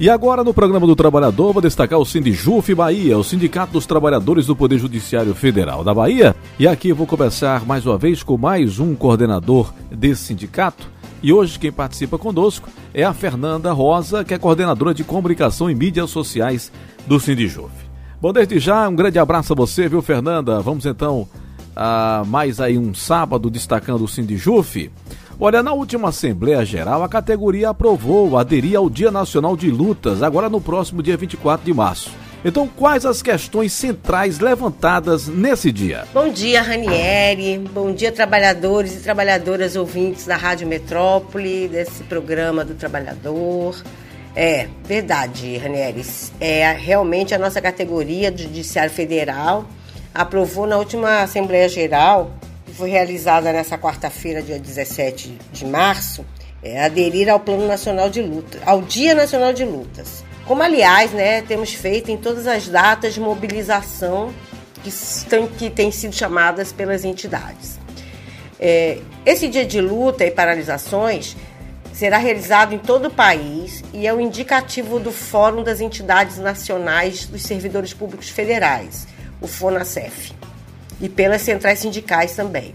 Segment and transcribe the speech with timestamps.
[0.00, 4.46] E agora no programa do Trabalhador vou destacar o Sindijuf Bahia, o Sindicato dos Trabalhadores
[4.46, 6.34] do Poder Judiciário Federal da Bahia.
[6.58, 10.88] E aqui vou conversar mais uma vez com mais um coordenador desse sindicato.
[11.22, 15.74] E hoje quem participa conosco é a Fernanda Rosa, que é coordenadora de comunicação e
[15.74, 16.72] mídias sociais
[17.06, 17.70] do Sindijuf.
[18.22, 20.62] Bom, desde já, um grande abraço a você, viu, Fernanda?
[20.62, 21.28] Vamos então
[21.76, 24.90] a mais aí um sábado destacando o Sindijuf.
[25.42, 30.50] Olha, na última Assembleia Geral, a categoria aprovou aderir ao Dia Nacional de Lutas, agora
[30.50, 32.10] no próximo dia 24 de março.
[32.44, 36.04] Então, quais as questões centrais levantadas nesse dia?
[36.12, 37.56] Bom dia, Ranieri.
[37.72, 43.82] Bom dia, trabalhadores e trabalhadoras ouvintes da Rádio Metrópole, desse programa do Trabalhador.
[44.36, 46.04] É, verdade, Ranieri.
[46.38, 49.64] É realmente a nossa categoria do Judiciário Federal
[50.14, 52.30] aprovou na última Assembleia Geral
[52.80, 56.24] foi realizada nessa quarta-feira, dia 17 de março,
[56.62, 60.24] é aderir ao Plano Nacional de Luta, ao Dia Nacional de Lutas.
[60.46, 64.32] Como, aliás, né, temos feito em todas as datas de mobilização
[64.82, 67.78] que, estão, que têm sido chamadas pelas entidades.
[68.58, 71.36] É, esse dia de luta e paralisações
[71.92, 77.26] será realizado em todo o país e é o indicativo do Fórum das Entidades Nacionais
[77.26, 79.06] dos Servidores Públicos Federais,
[79.38, 80.32] o FONACEF
[81.00, 82.74] e pelas centrais sindicais também.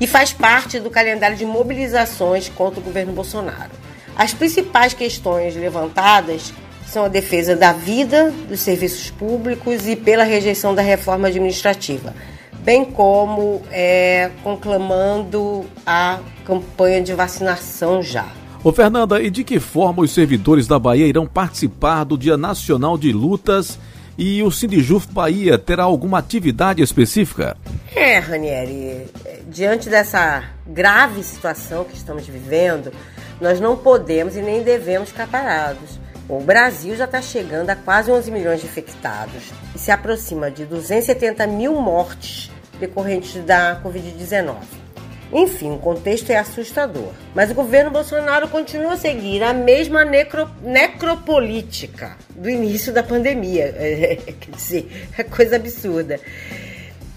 [0.00, 3.70] E faz parte do calendário de mobilizações contra o governo Bolsonaro.
[4.16, 6.52] As principais questões levantadas
[6.86, 12.14] são a defesa da vida, dos serviços públicos e pela rejeição da reforma administrativa,
[12.60, 18.26] bem como é, conclamando a campanha de vacinação já.
[18.62, 22.96] Ô Fernanda, e de que forma os servidores da Bahia irão participar do Dia Nacional
[22.96, 23.78] de Lutas
[24.18, 27.56] e o Sindijuf Bahia terá alguma atividade específica?
[27.94, 29.06] É, Ranieri,
[29.48, 32.92] diante dessa grave situação que estamos vivendo,
[33.40, 35.98] nós não podemos e nem devemos ficar parados.
[36.28, 40.64] O Brasil já está chegando a quase 11 milhões de infectados e se aproxima de
[40.64, 42.50] 270 mil mortes
[42.80, 44.85] decorrentes da Covid-19.
[45.32, 47.12] Enfim, o contexto é assustador.
[47.34, 53.74] Mas o governo Bolsonaro continua a seguir a mesma necro, necropolítica do início da pandemia.
[53.86, 56.20] É, quer dizer, é coisa absurda.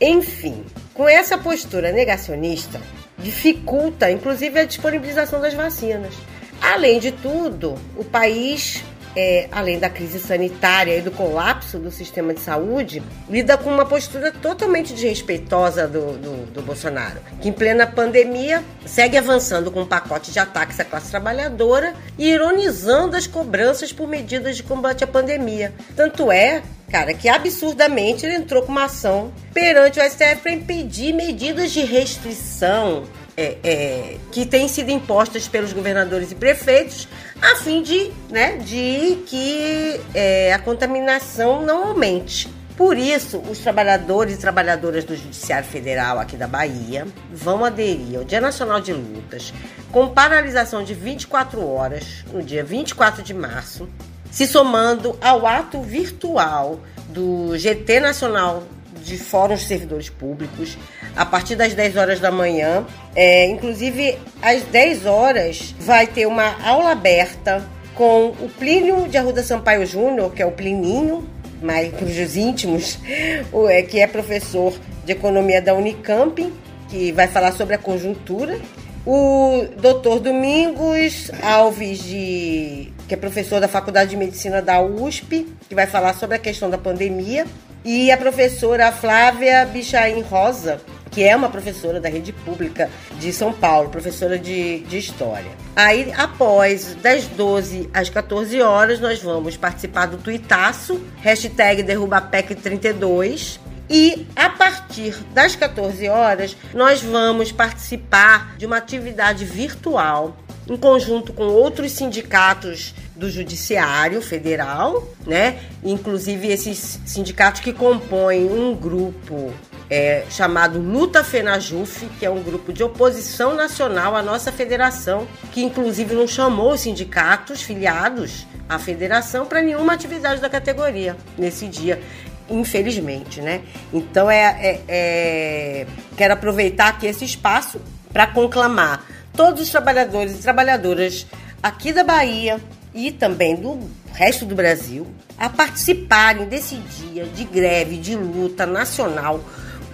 [0.00, 0.64] Enfim,
[0.94, 2.80] com essa postura negacionista,
[3.18, 6.14] dificulta inclusive a disponibilização das vacinas.
[6.60, 8.84] Além de tudo, o país
[9.16, 13.84] é, além da crise sanitária e do colapso do sistema de saúde, lida com uma
[13.84, 19.86] postura totalmente desrespeitosa do, do, do, Bolsonaro, que em plena pandemia segue avançando com um
[19.86, 25.06] pacote de ataques à classe trabalhadora e ironizando as cobranças por medidas de combate à
[25.06, 25.72] pandemia.
[25.96, 31.14] Tanto é cara, que absurdamente ele entrou com uma ação perante o STF para impedir
[31.14, 33.04] medidas de restrição
[33.36, 37.08] é, é, que têm sido impostas pelos governadores e prefeitos
[37.40, 42.48] a fim de, né, de que é, a contaminação não aumente.
[42.76, 48.24] Por isso, os trabalhadores e trabalhadoras do Judiciário Federal aqui da Bahia vão aderir ao
[48.24, 49.52] Dia Nacional de Lutas
[49.90, 53.88] com paralisação de 24 horas no dia 24 de março,
[54.30, 58.62] se somando ao ato virtual do GT Nacional
[59.00, 60.76] de Fóruns de Servidores Públicos,
[61.16, 62.86] a partir das 10 horas da manhã.
[63.14, 67.64] É, inclusive, às 10 horas vai ter uma aula aberta
[67.94, 71.28] com o Plínio de Arruda Sampaio Júnior, que é o Plininho,
[71.60, 72.98] mais para os íntimos,
[73.68, 76.52] é, que é professor de economia da Unicamp,
[76.88, 78.58] que vai falar sobre a conjuntura.
[79.04, 85.74] O doutor Domingos Alves, de, que é professor da Faculdade de Medicina da USP, que
[85.74, 87.44] vai falar sobre a questão da pandemia.
[87.84, 92.88] E a professora Flávia Bichain Rosa, que é uma professora da rede pública
[93.18, 95.50] de São Paulo, professora de, de História.
[95.74, 103.58] Aí, após das 12 às 14 horas, nós vamos participar do Tuitaço, hashtag DerrubaPEC32.
[103.90, 110.36] E a partir das 14 horas, nós vamos participar de uma atividade virtual
[110.68, 115.60] em conjunto com outros sindicatos do Judiciário Federal, né?
[115.84, 119.54] Inclusive esses sindicatos que compõem um grupo
[119.88, 125.62] é, chamado Luta Fenajuf, que é um grupo de oposição nacional à nossa federação, que
[125.62, 132.02] inclusive não chamou os sindicatos filiados à federação para nenhuma atividade da categoria nesse dia
[132.50, 133.62] infelizmente, né?
[133.92, 135.86] Então é, é, é,
[136.16, 137.80] quero aproveitar aqui esse espaço
[138.12, 141.24] para conclamar todos os trabalhadores e trabalhadoras
[141.62, 142.60] aqui da Bahia
[142.94, 143.78] e também do
[144.12, 145.06] resto do Brasil
[145.38, 149.40] a participarem desse dia de greve, de luta nacional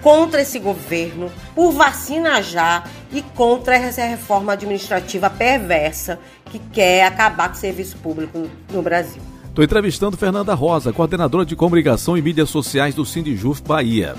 [0.02, 7.48] contra esse governo, por vacina já e contra essa reforma administrativa perversa que quer acabar
[7.48, 9.20] com o serviço público no Brasil.
[9.48, 14.14] Estou entrevistando Fernanda Rosa, coordenadora de comunicação e mídias sociais do Sindijuf Bahia.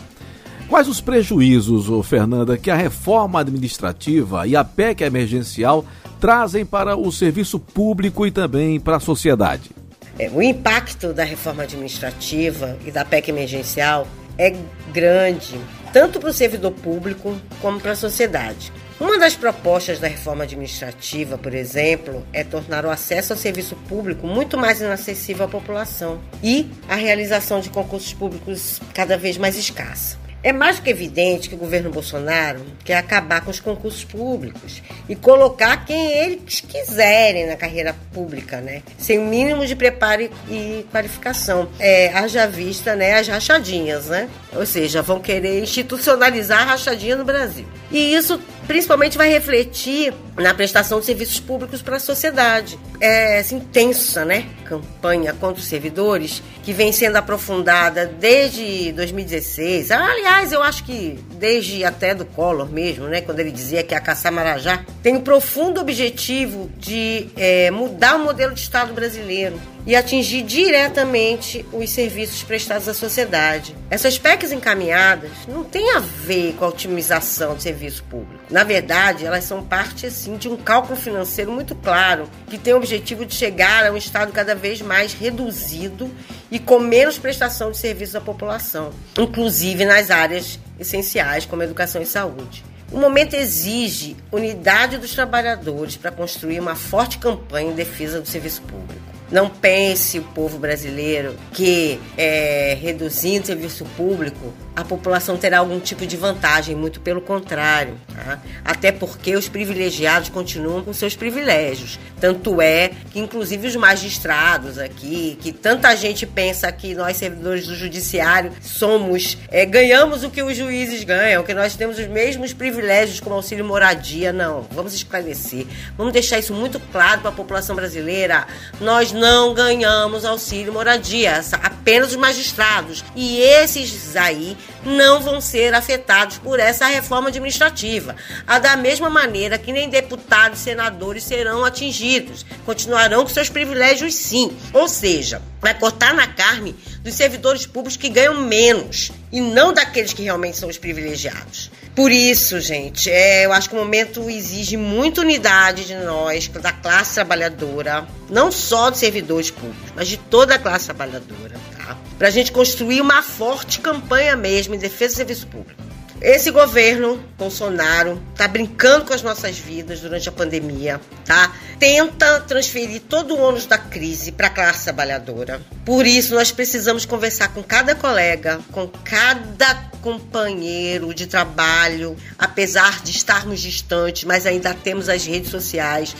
[0.67, 5.85] Quais os prejuízos, Fernanda, que a reforma administrativa e a PEC emergencial
[6.19, 9.71] trazem para o serviço público e também para a sociedade?
[10.17, 14.05] É, o impacto da reforma administrativa e da PEC emergencial
[14.37, 14.53] é
[14.93, 15.59] grande,
[15.93, 18.71] tanto para o servidor público como para a sociedade.
[18.99, 24.27] Uma das propostas da reforma administrativa, por exemplo, é tornar o acesso ao serviço público
[24.27, 30.17] muito mais inacessível à população e a realização de concursos públicos cada vez mais escassa.
[30.41, 35.15] É mais que evidente que o governo Bolsonaro quer acabar com os concursos públicos e
[35.15, 38.81] colocar quem eles quiserem na carreira pública, né?
[38.97, 41.67] Sem o mínimo de preparo e qualificação.
[41.77, 44.29] É, haja vista, né, as rachadinhas, né?
[44.55, 47.65] Ou seja, vão querer institucionalizar a rachadinha no Brasil.
[47.91, 52.79] E isso principalmente vai refletir na prestação de serviços públicos para a sociedade.
[52.99, 59.91] É essa intensa né, campanha contra os servidores, que vem sendo aprofundada desde 2016.
[59.91, 63.99] Aliás, eu acho que desde até do Collor mesmo, né, quando ele dizia que a
[63.99, 69.95] caçar Marajá tem o profundo objetivo de é, mudar o modelo de Estado brasileiro e
[69.95, 73.75] atingir diretamente os serviços prestados à sociedade.
[73.89, 78.43] Essas PECs encaminhadas não têm a ver com a otimização do serviço público.
[78.49, 82.77] Na verdade, elas são parte assim de um cálculo financeiro muito claro, que tem o
[82.77, 86.09] objetivo de chegar a um estado cada vez mais reduzido
[86.51, 92.05] e com menos prestação de serviços à população, inclusive nas áreas essenciais como educação e
[92.05, 92.63] saúde.
[92.91, 98.63] O momento exige unidade dos trabalhadores para construir uma forte campanha em defesa do serviço
[98.63, 98.99] público.
[99.31, 105.79] Não pense o povo brasileiro que é, reduzindo o serviço público a população terá algum
[105.79, 107.95] tipo de vantagem, muito pelo contrário.
[108.15, 108.39] Tá?
[108.63, 111.99] Até porque os privilegiados continuam com seus privilégios.
[112.19, 117.75] Tanto é que, inclusive, os magistrados aqui, que tanta gente pensa que nós, servidores do
[117.75, 123.19] judiciário, somos, é, ganhamos o que os juízes ganham, que nós temos os mesmos privilégios
[123.19, 124.31] como auxílio moradia.
[124.31, 125.65] Não, vamos esclarecer.
[125.97, 128.47] Vamos deixar isso muito claro para a população brasileira.
[128.79, 133.03] Nós não ganhamos auxílio moradia, apenas os magistrados.
[133.15, 138.15] E esses aí não vão ser afetados por essa reforma administrativa.
[138.47, 144.15] A da mesma maneira que nem deputados e senadores serão atingidos, continuarão com seus privilégios
[144.15, 144.55] sim.
[144.73, 150.13] Ou seja, vai cortar na carne dos servidores públicos que ganham menos e não daqueles
[150.13, 151.71] que realmente são os privilegiados.
[151.99, 156.71] Por isso, gente, é, eu acho que o momento exige muita unidade de nós, da
[156.71, 161.97] classe trabalhadora, não só dos servidores públicos, mas de toda a classe trabalhadora, tá?
[162.17, 165.88] Para a gente construir uma forte campanha mesmo em defesa do serviço público.
[166.21, 171.55] Esse governo Bolsonaro tá brincando com as nossas vidas durante a pandemia, tá?
[171.79, 175.61] Tenta transferir todo o ônus da crise para a classe trabalhadora.
[175.85, 183.11] Por isso nós precisamos conversar com cada colega, com cada companheiro de trabalho, apesar de
[183.11, 186.13] estarmos distantes, mas ainda temos as redes sociais,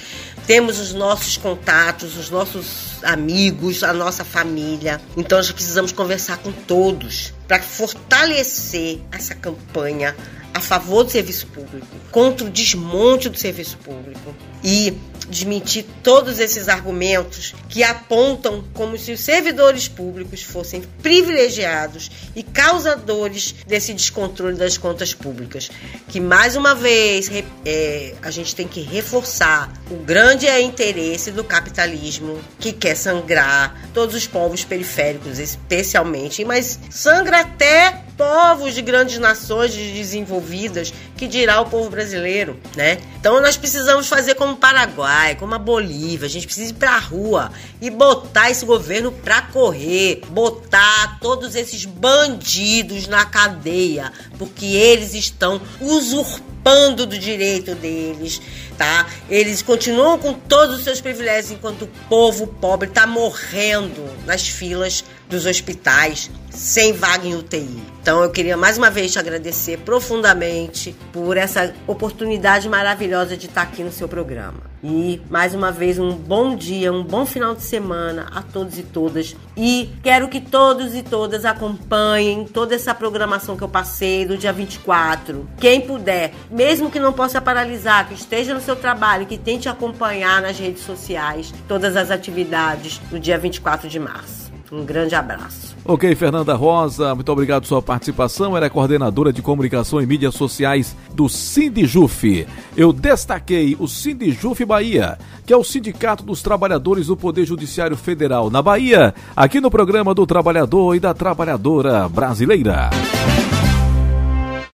[0.47, 5.01] temos os nossos contatos, os nossos amigos, a nossa família.
[5.17, 10.15] Então nós precisamos conversar com todos para fortalecer essa campanha
[10.53, 14.97] a favor do serviço público, contra o desmonte do serviço público e
[15.29, 23.53] desmentir todos esses argumentos que apontam como se os servidores públicos fossem privilegiados e causadores
[23.67, 25.69] desse descontrole das contas públicas.
[26.07, 27.29] Que mais uma vez
[27.63, 34.15] é, a gente tem que reforçar o grande interesse do capitalismo que quer sangrar todos
[34.15, 41.69] os povos periféricos, especialmente, mas sangra até povos de grandes nações desenvolvidas, que dirá o
[41.69, 42.97] povo brasileiro, né?
[43.17, 46.91] Então nós precisamos fazer como o Paraguai, como a Bolívia, a gente precisa ir para
[46.91, 47.49] a rua
[47.81, 55.61] e botar esse governo para correr, botar todos esses bandidos na cadeia, porque eles estão
[55.79, 56.58] usurpando
[56.95, 58.39] do direito deles,
[58.77, 59.07] tá?
[59.27, 65.03] Eles continuam com todos os seus privilégios enquanto o povo pobre está morrendo nas filas
[65.27, 67.81] dos hospitais sem vaga em UTI.
[68.01, 73.63] Então eu queria mais uma vez te agradecer profundamente por essa oportunidade maravilhosa de estar
[73.63, 74.61] aqui no seu programa.
[74.83, 78.83] E mais uma vez um bom dia, um bom final de semana a todos e
[78.83, 79.35] todas.
[79.57, 84.53] E quero que todos e todas acompanhem toda essa programação que eu passei do dia
[84.53, 85.47] 24.
[85.59, 90.41] Quem puder, mesmo que não possa paralisar, que esteja no seu trabalho, que tente acompanhar
[90.41, 94.48] nas redes sociais todas as atividades do dia 24 de março.
[94.71, 95.75] Um grande abraço.
[95.83, 98.55] Ok, Fernanda Rosa, muito obrigado pela sua participação.
[98.55, 102.45] Ela é coordenadora de comunicação e mídias sociais do Sindijuf.
[102.77, 108.51] Eu destaquei o Sindijuf Bahia, que é o Sindicato dos Trabalhadores do Poder Judiciário Federal
[108.51, 112.91] na Bahia, aqui no programa do Trabalhador e da Trabalhadora Brasileira.